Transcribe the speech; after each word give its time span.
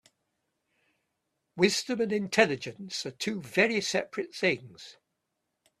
Wisdom 1.55 2.01
and 2.01 2.11
intelligence 2.11 3.05
are 3.05 3.11
two 3.11 3.39
very 3.39 3.79
seperate 3.79 4.33
things. 4.33 4.97